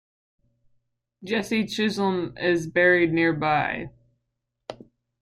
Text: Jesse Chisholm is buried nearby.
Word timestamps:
Jesse 1.23 1.67
Chisholm 1.67 2.35
is 2.35 2.65
buried 2.65 3.13
nearby. 3.13 3.91